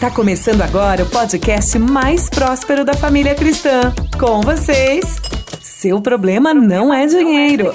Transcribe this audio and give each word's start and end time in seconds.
Tá 0.00 0.10
começando 0.10 0.60
agora 0.60 1.04
o 1.04 1.06
podcast 1.06 1.78
mais 1.78 2.28
próspero 2.28 2.84
da 2.84 2.92
família 2.92 3.34
cristã. 3.34 3.94
Com 4.20 4.42
vocês, 4.42 5.16
seu 5.62 6.02
problema 6.02 6.52
não 6.52 6.92
é 6.92 7.06
dinheiro. 7.06 7.72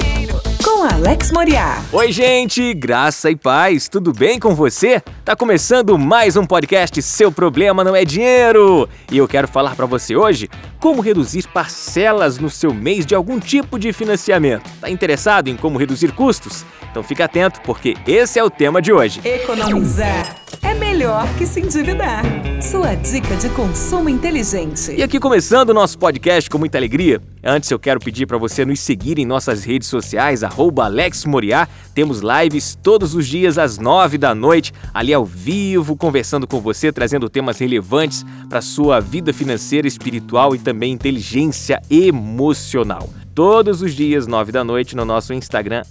Com 0.63 0.84
Alex 0.84 1.31
Moriá. 1.31 1.81
Oi, 1.92 2.12
gente, 2.12 2.76
graça 2.76 3.31
e 3.31 3.36
paz, 3.36 3.89
tudo 3.89 4.13
bem 4.13 4.39
com 4.39 4.54
você? 4.54 5.02
Tá 5.26 5.36
começando 5.36 5.97
mais 5.97 6.38
um 6.38 6.46
podcast 6.46 7.02
Seu 7.02 7.31
Problema 7.31 7.84
Não 7.84 7.96
é 7.96 8.05
Dinheiro. 8.05 8.88
E 9.12 9.18
eu 9.18 9.28
quero 9.28 9.48
falar 9.48 9.76
para 9.76 9.88
você 9.88 10.16
hoje 10.16 10.48
como 10.80 11.02
reduzir 11.02 11.48
parcelas 11.48 12.38
no 12.38 12.52
seu 12.52 12.72
mês 12.72 13.04
de 13.04 13.16
algum 13.16 13.40
tipo 13.40 13.80
de 13.80 13.92
financiamento. 13.92 14.70
Tá 14.80 14.92
interessado 14.92 15.48
em 15.48 15.58
como 15.58 15.80
reduzir 15.80 16.12
custos? 16.12 16.64
Então 16.92 17.02
fica 17.02 17.26
atento 17.26 17.62
porque 17.62 17.96
esse 18.06 18.38
é 18.38 18.44
o 18.44 18.50
tema 18.50 18.80
de 18.80 18.94
hoje. 18.94 19.22
Economizar 19.26 20.36
é 20.72 20.74
melhor 20.74 21.28
que 21.38 21.46
se 21.46 21.60
endividar. 21.60 22.24
Sua 22.62 22.96
dica 22.96 23.36
de 23.36 23.50
consumo 23.50 24.07
inteligente. 24.07 24.93
E 24.93 25.04
aqui 25.04 25.20
começando 25.20 25.71
o 25.71 25.74
nosso 25.74 25.98
podcast 25.98 26.50
com 26.50 26.57
muita 26.57 26.78
alegria. 26.78 27.21
Antes 27.43 27.70
eu 27.70 27.78
quero 27.78 28.00
pedir 28.00 28.25
para 28.25 28.38
você 28.38 28.64
nos 28.64 28.79
seguir 28.79 29.20
em 29.20 29.26
nossas 29.26 29.65
redes 29.65 29.89
sociais, 29.89 30.43
@alexmoriá. 30.43 31.68
Temos 31.93 32.22
lives 32.22 32.78
todos 32.81 33.14
os 33.14 33.28
dias 33.28 33.58
às 33.58 33.78
nove 33.78 34.17
da 34.17 34.34
noite, 34.34 34.72
ali 34.94 35.14
ao 35.14 35.26
vivo, 35.26 35.98
conversando 35.98 36.48
com 36.48 36.62
você, 36.62 36.90
trazendo 36.90 37.30
temas 37.30 37.59
relevantes 37.59 38.26
para 38.48 38.62
sua 38.62 39.02
vida 39.02 39.34
financeira, 39.34 39.88
espiritual 39.88 40.56
e 40.56 40.59
também 40.59 40.94
inteligência 40.94 41.81
emocional 41.90 43.09
todos 43.34 43.81
os 43.81 43.94
dias, 43.94 44.28
nove 44.28 44.52
da 44.52 44.64
noite, 44.64 44.95
no 44.95 45.06
nosso 45.06 45.34
Instagram, 45.34 45.84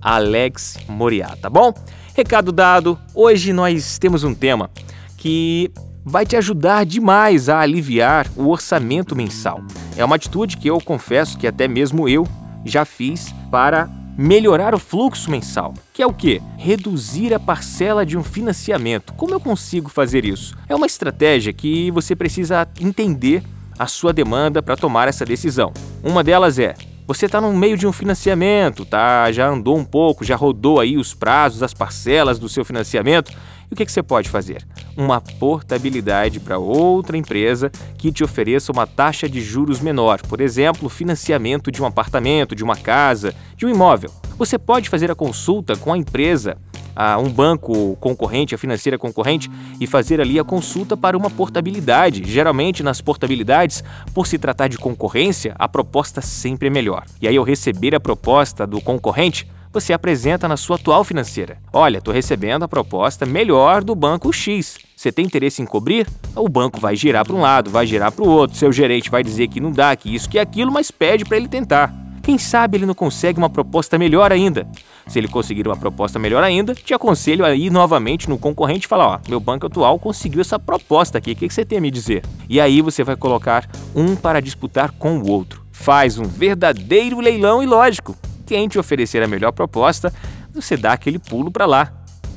AlexMoriá, 0.00 1.36
tá 1.40 1.50
bom? 1.50 1.72
Recado 2.14 2.50
dado, 2.50 2.98
hoje 3.14 3.52
nós 3.52 3.98
temos 3.98 4.24
um 4.24 4.34
tema 4.34 4.70
que 5.16 5.70
vai 6.04 6.24
te 6.24 6.36
ajudar 6.36 6.86
demais 6.86 7.48
a 7.48 7.60
aliviar 7.60 8.26
o 8.36 8.48
orçamento 8.48 9.14
mensal. 9.14 9.60
É 9.96 10.04
uma 10.04 10.16
atitude 10.16 10.56
que 10.56 10.68
eu 10.68 10.80
confesso 10.80 11.36
que 11.36 11.46
até 11.46 11.66
mesmo 11.66 12.08
eu 12.08 12.26
já 12.64 12.84
fiz 12.84 13.34
para 13.50 13.88
melhorar 14.16 14.74
o 14.74 14.78
fluxo 14.78 15.30
mensal, 15.30 15.74
que 15.92 16.02
é 16.02 16.06
o 16.06 16.14
que? 16.14 16.40
Reduzir 16.56 17.34
a 17.34 17.40
parcela 17.40 18.06
de 18.06 18.16
um 18.16 18.22
financiamento. 18.22 19.12
Como 19.12 19.34
eu 19.34 19.40
consigo 19.40 19.90
fazer 19.90 20.24
isso? 20.24 20.56
É 20.68 20.74
uma 20.74 20.86
estratégia 20.86 21.52
que 21.52 21.90
você 21.90 22.16
precisa 22.16 22.66
entender 22.80 23.42
a 23.78 23.86
sua 23.86 24.12
demanda 24.12 24.62
para 24.62 24.76
tomar 24.76 25.06
essa 25.06 25.24
decisão. 25.24 25.72
Uma 26.06 26.22
delas 26.22 26.56
é 26.60 26.72
você 27.04 27.26
está 27.26 27.40
no 27.40 27.52
meio 27.52 27.76
de 27.76 27.84
um 27.84 27.92
financiamento, 27.92 28.84
tá? 28.84 29.30
Já 29.32 29.48
andou 29.48 29.76
um 29.76 29.84
pouco, 29.84 30.24
já 30.24 30.36
rodou 30.36 30.78
aí 30.78 30.96
os 30.96 31.12
prazos, 31.12 31.64
as 31.64 31.74
parcelas 31.74 32.38
do 32.38 32.48
seu 32.48 32.64
financiamento. 32.64 33.32
E 33.68 33.74
o 33.74 33.76
que, 33.76 33.84
que 33.84 33.90
você 33.90 34.04
pode 34.04 34.28
fazer? 34.28 34.64
Uma 34.96 35.20
portabilidade 35.20 36.38
para 36.38 36.58
outra 36.58 37.16
empresa 37.16 37.72
que 37.98 38.12
te 38.12 38.22
ofereça 38.22 38.70
uma 38.70 38.86
taxa 38.86 39.28
de 39.28 39.40
juros 39.40 39.80
menor, 39.80 40.22
por 40.22 40.40
exemplo, 40.40 40.88
financiamento 40.88 41.72
de 41.72 41.82
um 41.82 41.86
apartamento, 41.86 42.54
de 42.54 42.62
uma 42.62 42.76
casa, 42.76 43.34
de 43.56 43.66
um 43.66 43.68
imóvel. 43.68 44.12
Você 44.38 44.56
pode 44.56 44.88
fazer 44.88 45.10
a 45.10 45.14
consulta 45.16 45.76
com 45.76 45.92
a 45.92 45.98
empresa 45.98 46.56
a 46.96 47.18
um 47.18 47.28
banco 47.28 47.94
concorrente, 48.00 48.54
a 48.54 48.58
financeira 48.58 48.98
concorrente, 48.98 49.50
e 49.78 49.86
fazer 49.86 50.20
ali 50.20 50.38
a 50.38 50.44
consulta 50.44 50.96
para 50.96 51.16
uma 51.16 51.28
portabilidade. 51.28 52.22
Geralmente, 52.24 52.82
nas 52.82 53.02
portabilidades, 53.02 53.84
por 54.14 54.26
se 54.26 54.38
tratar 54.38 54.68
de 54.68 54.78
concorrência, 54.78 55.54
a 55.58 55.68
proposta 55.68 56.22
sempre 56.22 56.68
é 56.68 56.70
melhor. 56.70 57.04
E 57.20 57.28
aí, 57.28 57.36
ao 57.36 57.44
receber 57.44 57.94
a 57.94 58.00
proposta 58.00 58.66
do 58.66 58.80
concorrente, 58.80 59.46
você 59.72 59.92
apresenta 59.92 60.48
na 60.48 60.56
sua 60.56 60.76
atual 60.76 61.04
financeira. 61.04 61.58
Olha, 61.70 61.98
estou 61.98 62.14
recebendo 62.14 62.62
a 62.62 62.68
proposta 62.68 63.26
melhor 63.26 63.84
do 63.84 63.94
banco 63.94 64.32
X. 64.32 64.78
Você 64.96 65.12
tem 65.12 65.26
interesse 65.26 65.60
em 65.60 65.66
cobrir? 65.66 66.06
O 66.34 66.48
banco 66.48 66.80
vai 66.80 66.96
girar 66.96 67.26
para 67.26 67.36
um 67.36 67.42
lado, 67.42 67.70
vai 67.70 67.86
girar 67.86 68.10
para 68.10 68.24
o 68.24 68.28
outro. 68.28 68.56
Seu 68.56 68.72
gerente 68.72 69.10
vai 69.10 69.22
dizer 69.22 69.48
que 69.48 69.60
não 69.60 69.70
dá, 69.70 69.94
que 69.94 70.14
isso, 70.14 70.30
que 70.30 70.38
aquilo, 70.38 70.72
mas 70.72 70.90
pede 70.90 71.26
para 71.26 71.36
ele 71.36 71.46
tentar. 71.46 71.92
Quem 72.22 72.38
sabe 72.38 72.78
ele 72.78 72.86
não 72.86 72.94
consegue 72.94 73.38
uma 73.38 73.50
proposta 73.50 73.98
melhor 73.98 74.32
ainda. 74.32 74.66
Se 75.06 75.18
ele 75.18 75.28
conseguir 75.28 75.66
uma 75.66 75.76
proposta 75.76 76.18
melhor 76.18 76.42
ainda, 76.42 76.74
te 76.74 76.92
aconselho 76.92 77.44
a 77.44 77.54
ir 77.54 77.70
novamente 77.70 78.28
no 78.28 78.36
concorrente 78.36 78.86
e 78.86 78.88
falar: 78.88 79.06
ó, 79.06 79.20
meu 79.28 79.38
banco 79.38 79.66
atual 79.66 79.98
conseguiu 79.98 80.40
essa 80.40 80.58
proposta 80.58 81.18
aqui, 81.18 81.32
o 81.32 81.36
que 81.36 81.48
você 81.48 81.64
tem 81.64 81.78
a 81.78 81.80
me 81.80 81.90
dizer? 81.90 82.22
E 82.48 82.60
aí 82.60 82.82
você 82.82 83.04
vai 83.04 83.16
colocar 83.16 83.68
um 83.94 84.16
para 84.16 84.40
disputar 84.40 84.90
com 84.92 85.18
o 85.18 85.30
outro. 85.30 85.64
Faz 85.70 86.18
um 86.18 86.24
verdadeiro 86.24 87.20
leilão 87.20 87.62
e 87.62 87.66
lógico. 87.66 88.16
Quem 88.46 88.68
te 88.68 88.78
oferecer 88.78 89.22
a 89.22 89.28
melhor 89.28 89.52
proposta, 89.52 90.12
você 90.52 90.76
dá 90.76 90.92
aquele 90.92 91.18
pulo 91.18 91.50
para 91.50 91.66
lá. 91.66 91.92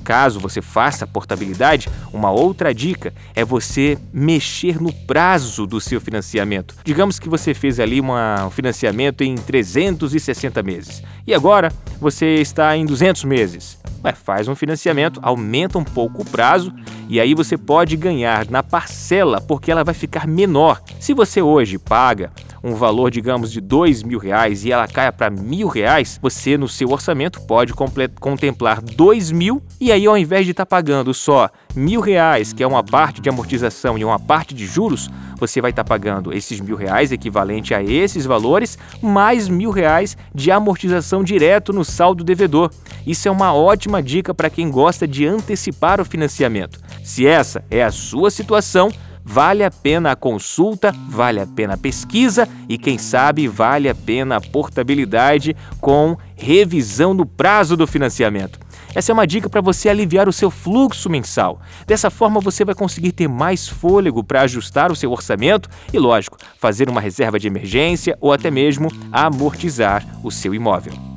Caso 0.09 0.39
você 0.39 0.59
faça 0.59 1.05
portabilidade, 1.05 1.87
uma 2.11 2.31
outra 2.31 2.73
dica 2.73 3.13
é 3.35 3.45
você 3.45 3.95
mexer 4.11 4.81
no 4.81 4.91
prazo 4.91 5.67
do 5.67 5.79
seu 5.79 6.01
financiamento. 6.01 6.73
Digamos 6.83 7.19
que 7.19 7.29
você 7.29 7.53
fez 7.53 7.79
ali 7.79 8.01
uma, 8.01 8.47
um 8.47 8.49
financiamento 8.49 9.23
em 9.23 9.35
360 9.35 10.63
meses 10.63 11.03
e 11.27 11.31
agora 11.31 11.71
você 12.01 12.37
está 12.37 12.75
em 12.75 12.87
200 12.87 13.23
meses. 13.23 13.77
Ué, 14.03 14.11
faz 14.13 14.47
um 14.47 14.55
financiamento, 14.55 15.19
aumenta 15.21 15.77
um 15.77 15.83
pouco 15.83 16.23
o 16.23 16.25
prazo 16.25 16.73
e 17.07 17.19
aí 17.19 17.35
você 17.35 17.55
pode 17.55 17.95
ganhar 17.95 18.49
na 18.49 18.63
parcela 18.63 19.39
porque 19.39 19.69
ela 19.69 19.83
vai 19.83 19.93
ficar 19.93 20.25
menor. 20.25 20.81
Se 20.99 21.13
você 21.13 21.39
hoje 21.39 21.77
paga 21.77 22.31
um 22.63 22.73
valor, 22.75 23.11
digamos, 23.11 23.51
de 23.51 23.61
dois 23.61 24.03
mil 24.03 24.19
reais 24.19 24.65
e 24.65 24.71
ela 24.71 24.87
caia 24.87 25.11
para 25.11 25.29
mil 25.29 25.67
reais, 25.67 26.19
você 26.21 26.57
no 26.57 26.67
seu 26.67 26.89
orçamento 26.89 27.41
pode 27.41 27.73
contemplar 28.19 28.81
dois 28.81 29.31
mil 29.31 29.61
e 29.79 29.91
aí 29.91 30.05
ao 30.05 30.17
invés 30.17 30.45
de 30.45 30.51
estar 30.51 30.65
tá 30.65 30.69
pagando 30.69 31.13
só 31.13 31.49
mil 31.75 32.01
reais, 32.01 32.53
que 32.53 32.63
é 32.63 32.67
uma 32.67 32.83
parte 32.83 33.21
de 33.21 33.29
amortização 33.29 33.97
e 33.97 34.03
uma 34.03 34.19
parte 34.19 34.53
de 34.53 34.65
juros, 34.65 35.09
você 35.39 35.61
vai 35.61 35.71
estar 35.71 35.83
tá 35.83 35.87
pagando 35.87 36.33
esses 36.33 36.59
mil 36.59 36.75
reais, 36.75 37.11
equivalente 37.11 37.73
a 37.73 37.81
esses 37.81 38.25
valores, 38.25 38.77
mais 39.01 39.47
mil 39.47 39.71
reais 39.71 40.17
de 40.33 40.51
amortização 40.51 41.23
direto 41.23 41.71
no 41.71 41.85
saldo 41.85 42.23
devedor. 42.23 42.71
Isso 43.07 43.27
é 43.27 43.31
uma 43.31 43.53
ótima 43.53 44.03
dica 44.03 44.33
para 44.33 44.49
quem 44.49 44.69
gosta 44.69 45.07
de 45.07 45.25
antecipar 45.25 46.01
o 46.01 46.05
financiamento. 46.05 46.79
Se 47.03 47.25
essa 47.25 47.63
é 47.71 47.83
a 47.83 47.91
sua 47.91 48.29
situação, 48.29 48.91
Vale 49.23 49.63
a 49.63 49.69
pena 49.69 50.11
a 50.11 50.15
consulta, 50.15 50.93
vale 51.07 51.39
a 51.39 51.45
pena 51.45 51.75
a 51.75 51.77
pesquisa 51.77 52.47
e, 52.67 52.77
quem 52.77 52.97
sabe, 52.97 53.47
vale 53.47 53.87
a 53.87 53.95
pena 53.95 54.37
a 54.37 54.41
portabilidade 54.41 55.55
com 55.79 56.17
revisão 56.35 57.13
no 57.13 57.25
prazo 57.25 57.77
do 57.77 57.85
financiamento. 57.85 58.59
Essa 58.95 59.11
é 59.11 59.13
uma 59.13 59.27
dica 59.27 59.49
para 59.49 59.61
você 59.61 59.87
aliviar 59.87 60.27
o 60.27 60.33
seu 60.33 60.49
fluxo 60.49 61.09
mensal. 61.09 61.61
Dessa 61.85 62.09
forma, 62.09 62.39
você 62.39 62.65
vai 62.65 62.73
conseguir 62.73 63.11
ter 63.11 63.27
mais 63.27 63.67
fôlego 63.67 64.23
para 64.23 64.41
ajustar 64.41 64.91
o 64.91 64.95
seu 64.95 65.11
orçamento 65.11 65.69
e, 65.93 65.99
lógico, 65.99 66.37
fazer 66.57 66.89
uma 66.89 67.01
reserva 67.01 67.39
de 67.39 67.47
emergência 67.47 68.17
ou 68.19 68.33
até 68.33 68.49
mesmo 68.49 68.91
amortizar 69.11 70.03
o 70.23 70.31
seu 70.31 70.55
imóvel. 70.55 71.08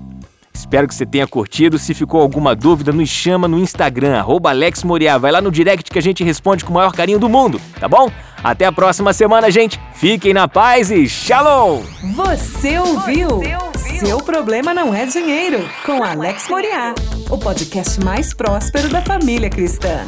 Espero 0.72 0.88
que 0.88 0.94
você 0.94 1.04
tenha 1.04 1.26
curtido. 1.26 1.78
Se 1.78 1.92
ficou 1.92 2.22
alguma 2.22 2.56
dúvida, 2.56 2.92
nos 2.92 3.10
chama 3.10 3.46
no 3.46 3.58
Instagram, 3.58 4.16
arroba 4.16 4.48
Alex 4.48 4.82
Moriá. 4.82 5.18
Vai 5.18 5.30
lá 5.30 5.38
no 5.38 5.50
direct 5.50 5.90
que 5.90 5.98
a 5.98 6.02
gente 6.02 6.24
responde 6.24 6.64
com 6.64 6.70
o 6.70 6.74
maior 6.74 6.94
carinho 6.94 7.18
do 7.18 7.28
mundo, 7.28 7.60
tá 7.78 7.86
bom? 7.86 8.10
Até 8.42 8.64
a 8.64 8.72
próxima 8.72 9.12
semana, 9.12 9.50
gente. 9.50 9.78
Fiquem 9.92 10.32
na 10.32 10.48
paz 10.48 10.90
e 10.90 11.06
shalom! 11.06 11.82
Você 12.14 12.78
ouviu? 12.78 13.28
Você 13.28 13.54
ouviu? 13.54 13.98
Seu 13.98 14.22
problema 14.22 14.72
não 14.72 14.94
é 14.94 15.04
dinheiro, 15.04 15.62
com 15.84 16.02
Alex 16.02 16.48
Moriá, 16.48 16.94
o 17.28 17.36
podcast 17.36 18.02
mais 18.02 18.32
próspero 18.32 18.88
da 18.88 19.02
família 19.02 19.50
cristã. 19.50 20.06